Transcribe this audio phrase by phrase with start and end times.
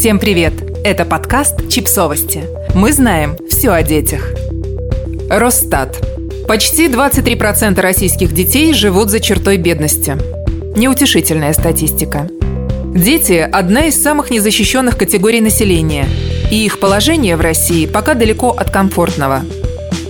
[0.00, 0.54] Всем привет!
[0.82, 2.44] Это подкаст «Чипсовости».
[2.74, 4.30] Мы знаем все о детях.
[5.28, 6.02] Росстат.
[6.48, 10.16] Почти 23% российских детей живут за чертой бедности.
[10.74, 12.30] Неутешительная статистика.
[12.94, 16.06] Дети– одна из самых незащищенных категорий населения,
[16.50, 19.42] и их положение в России пока далеко от комфортного–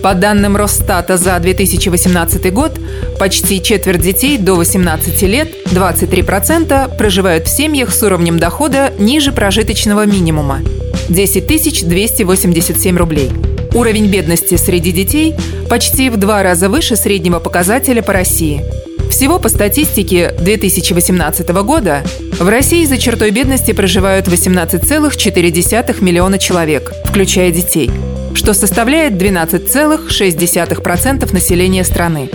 [0.01, 2.71] по данным Росстата за 2018 год,
[3.19, 10.05] почти четверть детей до 18 лет, 23%, проживают в семьях с уровнем дохода ниже прожиточного
[10.05, 10.59] минимума–
[11.09, 13.31] 10 287 рублей.
[13.73, 15.35] Уровень бедности среди детей
[15.69, 18.63] почти в два раза выше среднего показателя по России.
[19.09, 22.03] Всего по статистике 2018 года
[22.39, 27.89] в России за чертой бедности проживают 18,4 миллиона человек, включая детей–
[28.33, 32.29] что составляет 12,6% населения страны.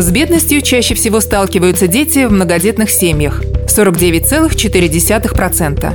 [0.00, 5.94] С бедностью чаще всего сталкиваются дети в многодетных семьях– 49,4%.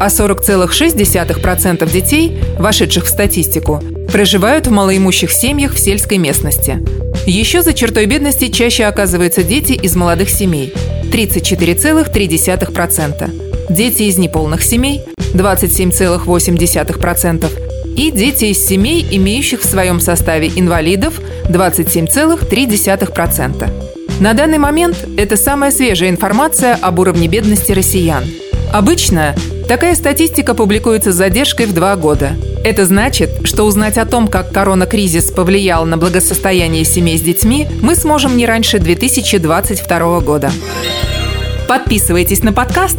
[0.00, 3.80] А 40,6% детей, вошедших в статистику,
[4.10, 6.84] проживают в малоимущих семьях в сельской местности.
[7.24, 10.74] Еще за чертой бедности чаще оказываются дети из молодых семей–
[11.12, 13.70] 34,3%.
[13.70, 15.02] Дети из неполных семей–
[15.34, 23.86] 27,8%, и дети из семей, имеющих в своем составе инвалидов 27,3%.
[24.20, 28.24] На данный момент это самая свежая информация об уровне бедности россиян.
[28.72, 29.36] Обычно
[29.68, 32.30] такая статистика публикуется с задержкой в два года.
[32.64, 37.94] Это значит, что узнать о том, как коронакризис повлиял на благосостояние семей с детьми, мы
[37.94, 40.50] сможем не раньше 2022 года.
[41.68, 42.98] Подписывайтесь на подкаст,